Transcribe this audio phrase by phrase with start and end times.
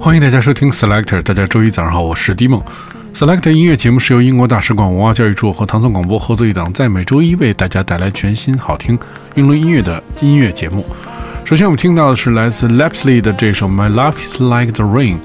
[0.00, 2.62] 欢迎大家收听 Selector，大家周一早上好，我是 D 梦。
[3.12, 8.96] Selector 音乐节目是由英国大使馆文化教育处和唐宋广播合作一档，在每周一为大家带来全新好听
[9.34, 10.86] 英伦音乐的音乐节目。
[11.44, 15.18] 首先我们听到的是来自 Lapsley 的这首 My Life Is Like the Rain，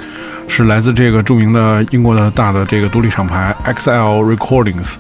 [0.48, 4.96] 是来自这个著名的英国的大的这个独立厂牌 XL Recordings。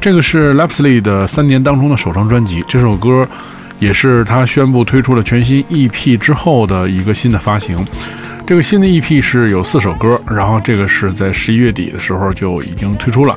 [0.00, 3.28] 这个是 Lapsley 的三年当中的首张专辑，这首歌
[3.78, 7.76] 也是他宣布推出了全新 EP 之后的一个新的发行。
[8.46, 13.36] 这个新的 EP 是有四首歌，然后这个是在十一月底的时候就已经推出了。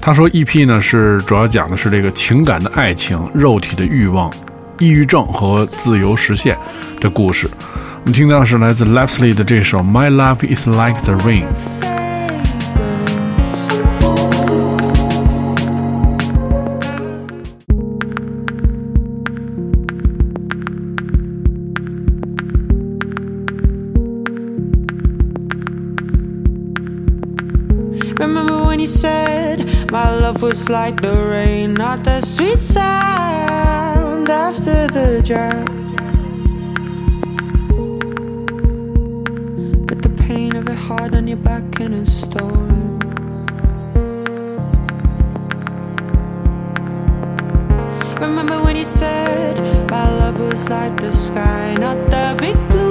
[0.00, 4.32] 他说 EP 呢是主要讲的是这个情感的爱情、肉体的欲望、
[4.78, 6.56] 抑郁症和自由实现
[7.00, 7.48] 的故事。
[8.02, 11.85] 我们听到是来自 Lapsley 的这首 My Love Is Like the Rain。
[30.70, 35.66] Like the rain, not the sweet sound after the drought.
[39.86, 42.98] But the pain of it hard on your back in a storm.
[48.20, 52.85] Remember when you said my love was like the sky, not the big blue.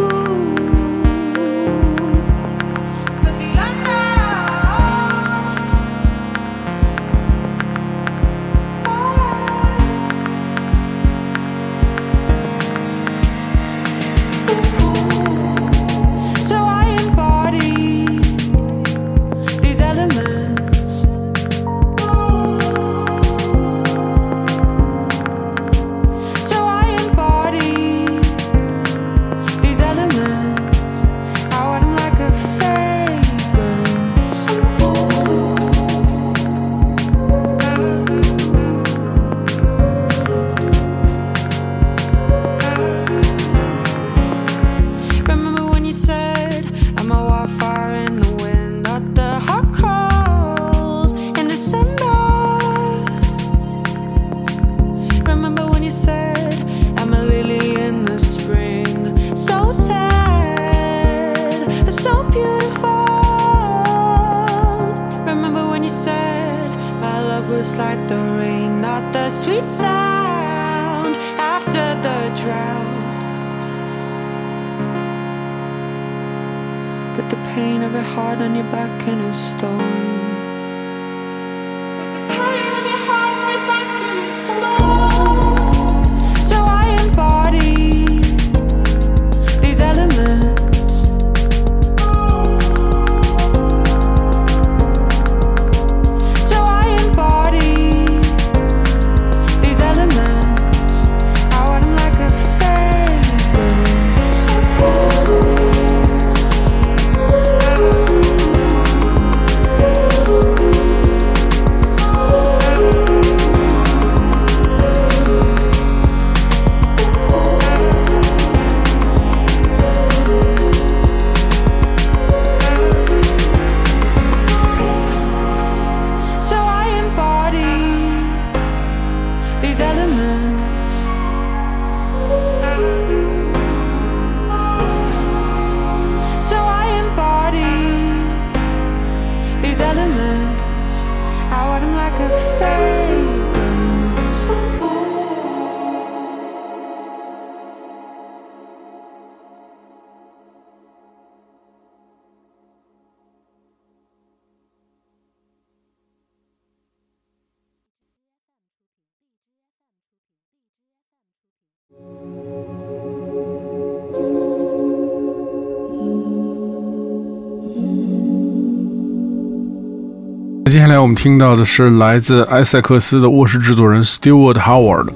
[170.75, 175.07] 接下来我们听到的是来自埃塞克斯的卧室制作人 Stewart Howard，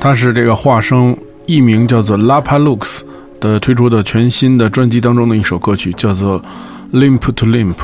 [0.00, 1.16] 他是这个化声
[1.46, 3.02] 艺名叫做 Lapa Lux
[3.38, 6.42] 的推出的全新的专辑当中的一首歌曲，叫做
[6.92, 7.76] Limp to Limp，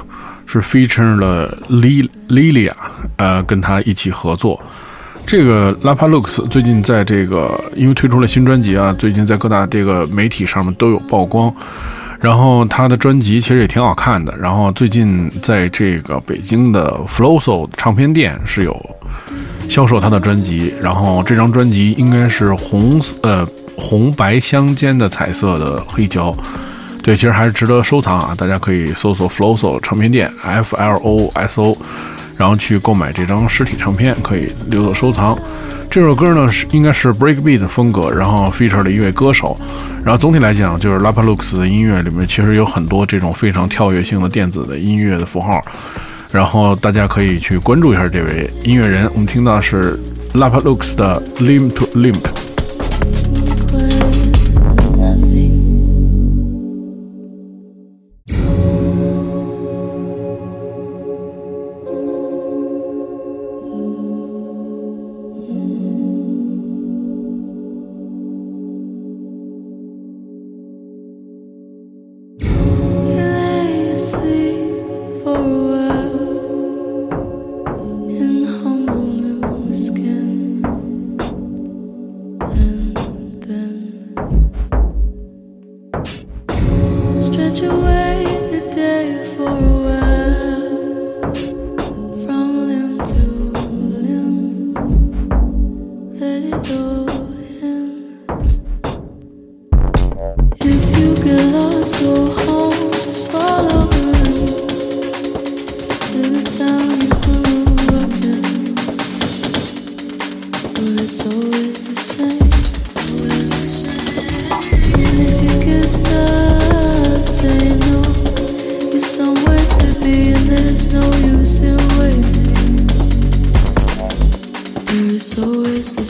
[0.45, 2.73] 是 feature 了 Lil Lilia，
[3.19, 4.61] 呃，跟他一起合作。
[5.25, 11.55] 这个 Lapa Lux 最近在这个因为推出了新专辑啊，最近在各大这个媒体上面都有曝光。
[12.25, 14.35] 然后他的专辑其实也挺好看的。
[14.39, 18.75] 然后最近在这个北京的 Floso 唱片店是有
[19.69, 20.73] 销售他的专辑。
[20.81, 26.35] 然后这张专辑应该是红呃红白相间的彩色的黑胶。
[27.03, 28.35] 对，其实还是值得收藏啊！
[28.35, 31.77] 大家可以搜索 Floso 唱片店 F L O S O，
[32.37, 35.39] 然后去购买这张实体唱片，可以留作收藏。
[35.91, 39.57] 这首歌呢是应该是 breakbeat 的风格，然后 feature 了一位歌手，
[40.05, 45.63] 然后总体来讲就是 Lapa Lux 的音乐里面其实有很多这种非常跳跃性的电子的音乐的符号，
[46.33, 49.09] 然后大家可以去关注一下这位音乐人。
[49.13, 49.97] 我们听到是
[50.33, 52.54] Lapa Lux 的 Limp to Limp。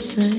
[0.05, 0.34] say.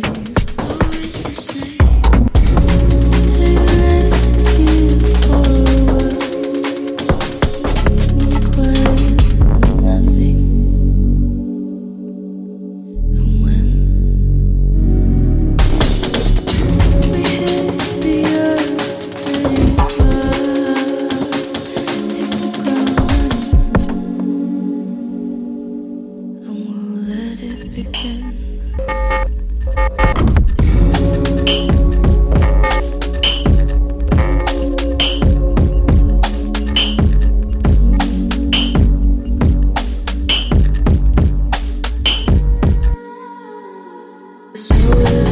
[44.56, 45.25] So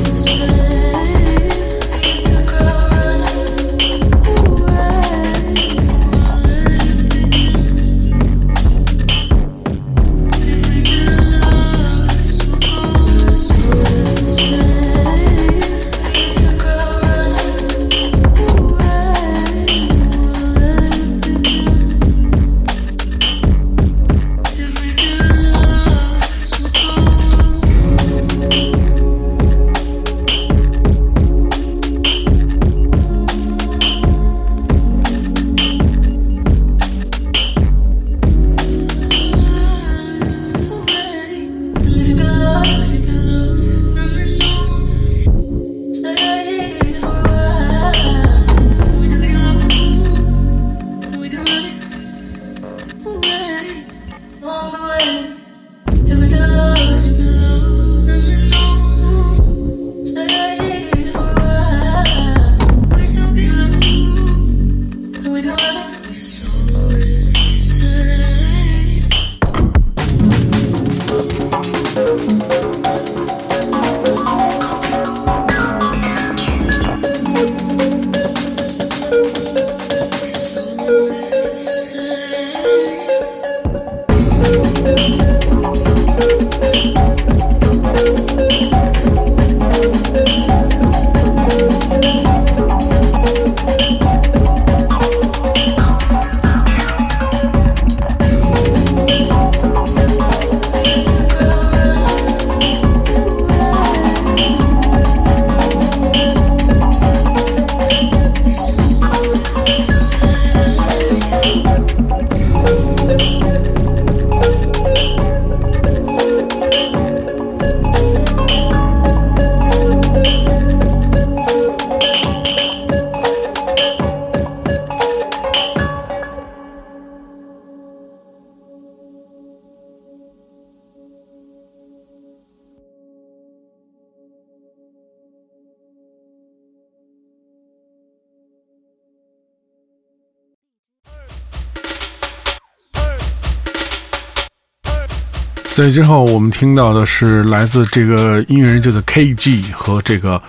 [145.73, 150.39] 在之后，我们听到的是来自这个音乐人叫做 KG 和这个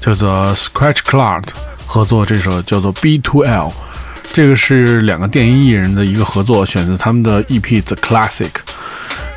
[0.00, 1.44] 叫做 Scratch Clark
[1.84, 3.70] 合作这首叫做 B2L，
[4.32, 8.48] 这个是两个电音艺人的一个合作，选择他们的 EP The Classic。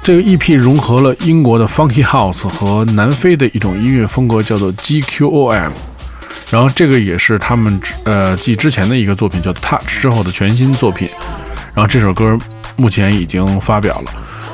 [0.01, 5.71] 这个 EP 融合了英国的 Funky House 和南非的一种音乐风格，叫做 GQOM。
[6.51, 11.09] 然后这个也是他们呃继之前的一个作品叫 Touch 之后的全新作品。
[11.73, 12.39] 然后这首歌
[12.77, 14.11] 目前已经发表了。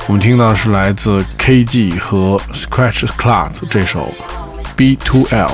[0.09, 4.11] 我们听到的是来自 KG 和 Scratch Class 这首
[4.75, 5.51] B2L。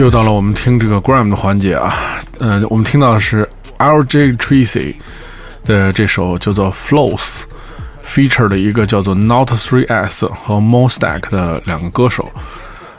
[0.00, 1.94] 又到了我们听这个 Gram 的环节啊，
[2.38, 4.32] 呃，我们听到的是 L.J.
[4.32, 4.94] Tracy
[5.64, 7.42] 的这首叫做 Flows。
[8.02, 12.32] feature 的一个叫做 Not Three S 和 Mostack 的两个歌手，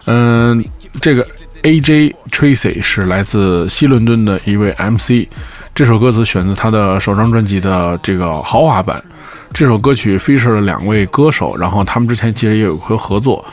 [0.05, 0.63] 嗯，
[1.01, 1.27] 这个
[1.63, 2.15] A.J.
[2.29, 5.27] Tracy 是来自西伦敦的一位 MC，
[5.73, 9.03] 这首歌词选自他的首张专辑的这个豪华版。
[9.51, 13.43] 这首歌曲 feature 了两位歌手，然后他们之前其实也有过合作，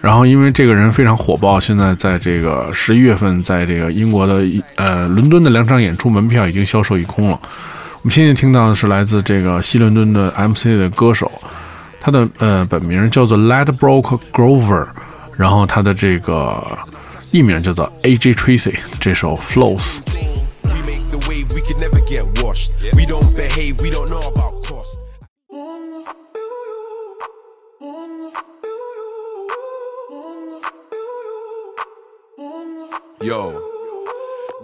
[0.00, 4.42] 然后因为这个人非常火爆，现在在这个十一月份，在这个英国的
[4.76, 7.38] 呃伦敦的两场演出门票已经销售一空了。
[7.96, 11.30] 我们现在听到的是来自这个西伦敦的 MC 的歌手，
[12.00, 14.86] 他的呃本名叫做 Ladbroke Grover，
[15.36, 16.66] 然后他的这个
[17.30, 18.74] 艺名叫做 AJ Tracy。
[18.98, 19.98] 这首 Flows。
[22.80, 24.49] Yeah.
[33.22, 33.50] Yo.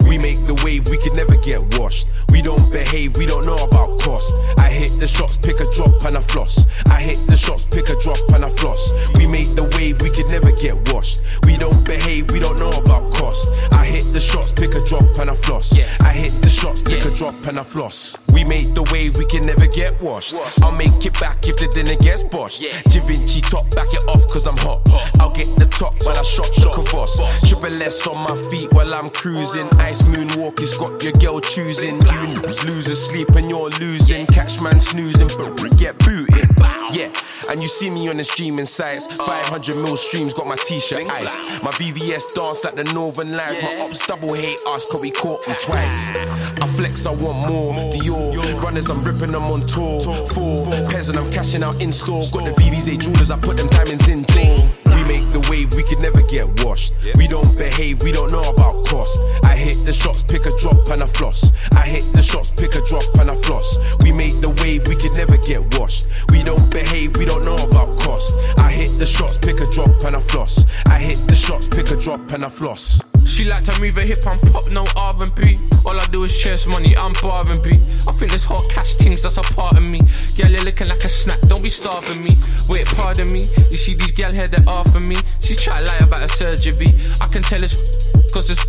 [0.07, 2.07] We make the wave, we can never get washed.
[2.31, 4.33] We don't behave, we don't know about cost.
[4.57, 6.65] I hit the shots, pick a drop and a floss.
[6.87, 8.93] I hit the shots, pick a drop and a floss.
[9.17, 11.21] We make the wave, we could never get washed.
[11.45, 13.49] We don't behave, we don't know about cost.
[13.73, 15.75] I hit the shots, pick a drop and a floss.
[15.75, 15.89] Yeah.
[16.01, 18.17] I hit the shots, pick a drop and a floss.
[18.33, 20.37] We make the wave, we can never get washed.
[20.61, 22.61] I'll make it back if the dinner gets boshed.
[22.93, 24.85] Givenchy top, back it off cause I'm hot.
[25.17, 27.17] I'll get the top, but I shot the kavos.
[27.49, 29.65] Triple S on my feet while I'm cruising.
[29.81, 31.97] Ice moonwalk, it's got your girl choosing.
[31.97, 34.27] You lose, losers sleep and you're losing.
[34.27, 36.49] Catch man snoozing, but get booted.
[36.93, 37.11] Yeah,
[37.49, 39.05] and you see me on the streaming sites.
[39.25, 41.63] 500 mil streams, got my t-shirt iced.
[41.63, 43.61] My VVS dance like the Northern Lights.
[43.61, 46.09] My ops double hate us, cause we caught them twice.
[46.09, 47.73] I flex, I want more.
[47.91, 50.03] Dior runners, I'm ripping them on tour.
[50.27, 52.27] Four pairs and I'm cashing out in store.
[52.31, 54.76] Got the VVS jewelers, I put them diamonds in door.
[55.07, 56.93] We make the wave, we can never get washed.
[57.15, 59.21] We don't behave, we don't know about cost.
[59.41, 61.53] I hit the shots, pick a drop and a floss.
[61.71, 63.79] I hit the shots, pick a drop and a floss.
[64.03, 66.07] We make the wave, we can never get washed.
[66.29, 68.35] We don't behave, we don't know about cost.
[68.59, 70.65] I hit the shots, pick a drop and a floss.
[70.87, 72.99] I hit the shots, pick a drop and a floss.
[73.37, 75.59] She like to move her hip and pop, no R&B.
[75.85, 77.73] All I do is chase money, I'm barring B.
[78.09, 79.99] I think this hot cash things, that's a part of me.
[80.41, 82.31] Girl, you're looking like a snack, don't be starving me.
[82.67, 83.45] Wait, pardon me.
[83.69, 85.17] You see these gal here that after me.
[85.39, 86.87] She try to lie about her surgery.
[87.21, 88.65] I can tell it's cause it's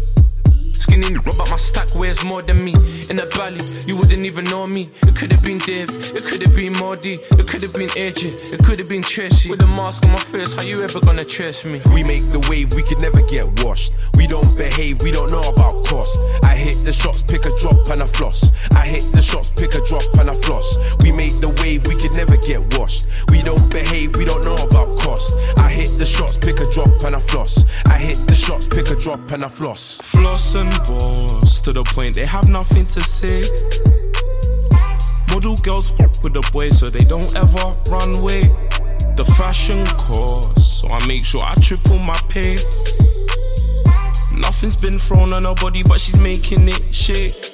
[0.89, 2.73] skinny, but my stack weighs more than me.
[3.11, 4.91] In the valley, you wouldn't even know me.
[5.07, 8.53] It could have been Dave, it could have been Mordy, it could have been AJ,
[8.53, 9.51] it could have been Tracy.
[9.51, 11.81] With a mask on my face, how you ever gonna trace me?
[11.93, 13.95] We make the wave, we can never get washed.
[14.17, 16.21] We don't behave, we don't know about cost.
[16.45, 18.51] I hit the shots, pick a drop and a floss.
[18.75, 20.77] I hit the shots, pick a drop and a floss.
[21.03, 23.07] We make the wave, we can never get washed.
[23.31, 25.35] We don't behave, we don't know about cost.
[25.59, 27.65] I hit the shots, pick a drop and a floss.
[27.87, 30.01] I hit the shots, pick a drop and a floss.
[30.39, 33.43] Floss and boss to the point they have nothing to say.
[35.35, 38.43] Model girls fuck with the boys so they don't ever run away.
[39.17, 42.55] The fashion course, so I make sure I triple my pay.
[44.39, 47.48] Nothing's been thrown on her body, but she's making it shake.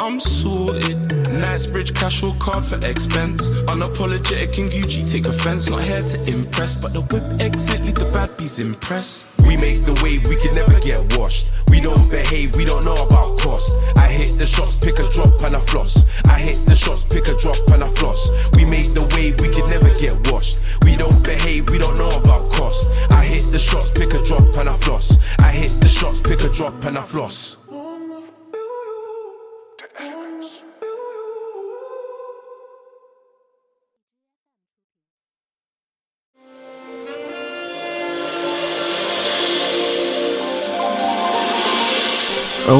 [0.00, 0.96] I'm sorted.
[1.28, 3.46] Knightsbridge casual card for expense.
[3.68, 5.68] Unapologetic in Gucci, take offense.
[5.68, 9.28] Not here to impress, but the whip exit leave the bad bees impressed.
[9.42, 11.48] We make the wave, we can never get washed.
[11.68, 13.76] We don't behave, we don't know about cost.
[13.98, 16.06] I hit the shots, pick a drop and a floss.
[16.24, 18.32] I hit the shots, pick a drop and a floss.
[18.56, 20.60] We make the wave, we can never get washed.
[20.80, 22.88] We don't behave, we don't know about cost.
[23.12, 25.20] I hit the shots, pick a drop and a floss.
[25.44, 27.59] I hit the shots, pick a drop and a floss.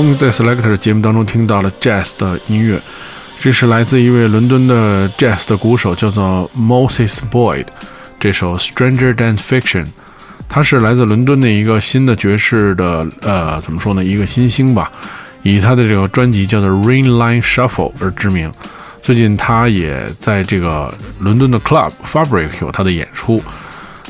[0.00, 2.80] 而我们在 Selector 节目当中听到了 Jazz 的音乐，
[3.38, 7.66] 这是来自一位伦敦的 Jazz 的鼓手，叫做 Moses Boyd。
[8.18, 9.84] 这首 Stranger Than Fiction，
[10.48, 14.90] 他是来自伦敦的一个新的爵士的呃，怎么说呢，一个新星吧，
[15.42, 18.50] 以他的这个专辑叫做 Rain Line Shuffle 而知名。
[19.02, 23.42] 最近他也在这个伦敦的 Club Fabric 有他的演出。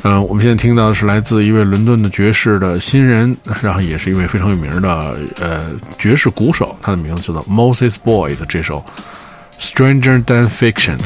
[0.02, 8.84] 嗯、我们现在听到的是来自一位伦敦的爵士的新人，然后也是一位非常有名的呃爵士鼓手，他的名字叫做 Moses Boyd 的这首
[9.58, 10.96] Stranger Than Fiction。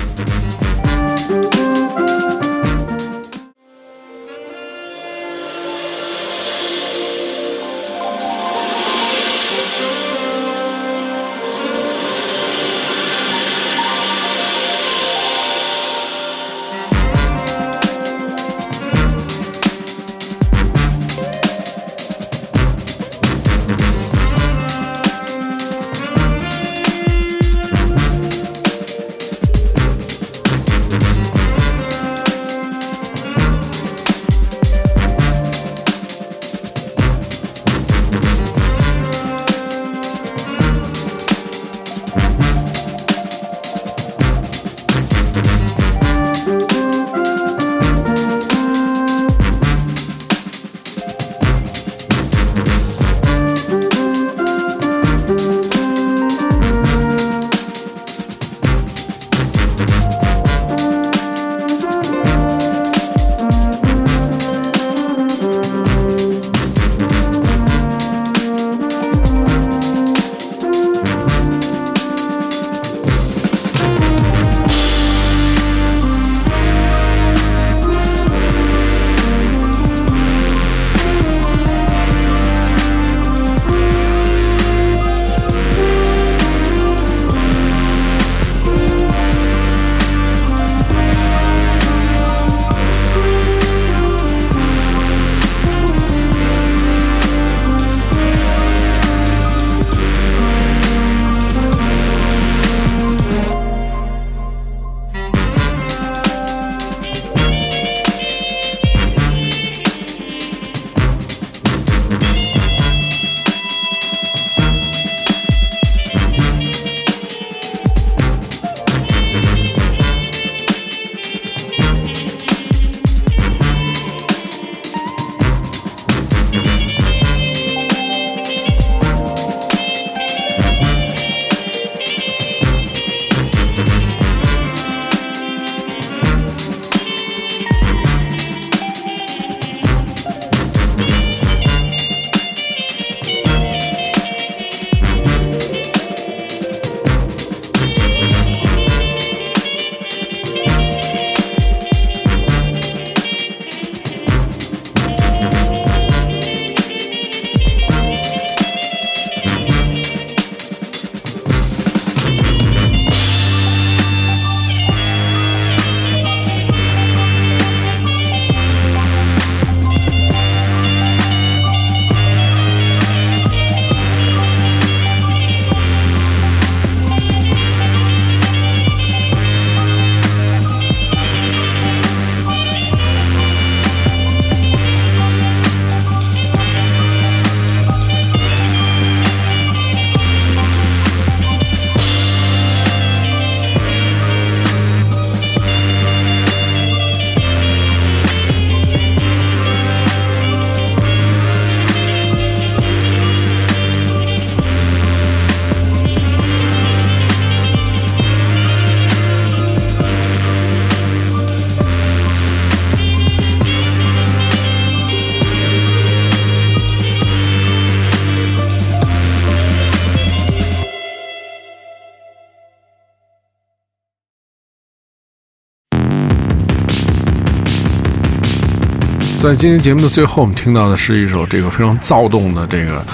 [229.45, 233.05] 在今天节目的最后，我们听到的是一首这个非常躁动的这个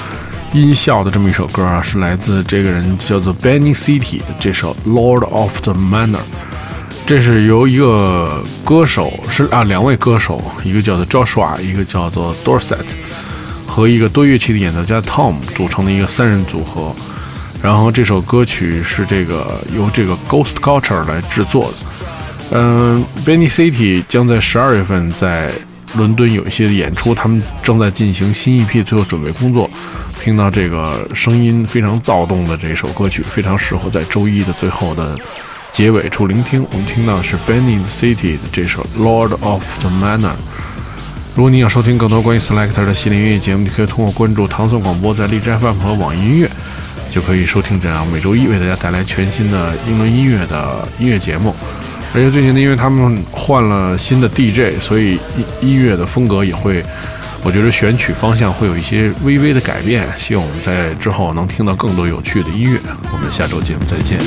[0.53, 6.19] 音效的这么一首歌啊，是来自这个人叫做 Benny City 的这首《Lord of the Manor》。
[7.05, 12.79] 这是由一个歌手是啊，两位歌手，一个叫做 Joshua，一个叫做 Dorset，
[13.67, 16.95] 和一个多乐器的演奏家 Tom 组成的一个三人组合。
[17.61, 22.07] 然后这首歌曲是这个由这个 Ghost Culture 来制作的。
[22.53, 25.51] 嗯、b e n n y City 将在十二月份在
[25.97, 29.69] 伦敦有一些演出，他们正在进行新一批最后准备工作。
[30.21, 35.19] 听到这个声音非常躁动的这首歌曲，非常适合在周一的最后的
[35.73, 36.67] 结尾处聆听。
[36.71, 40.33] 我们听到的是 Benny City 的这首《Lord of the Manor》。
[41.35, 46.51] 如果你想收听更多关于 Selector 的系列音乐节目，你可以通过关注唐宋广播在荔枝 FM 和网易音乐，
[47.11, 51.55] 就可以收听这样每周一为大家带来全新的英伦音乐的音乐节目。
[52.13, 56.85] 而且最近呢，因为他们换了新的 DJ，所以音音乐的风格也会，
[57.45, 60.05] 我觉得选曲方向会有一些微微的改变。
[60.19, 62.81] 希望我们在之后能听到更多有趣的音乐。
[63.13, 64.19] 我们下周节目再见。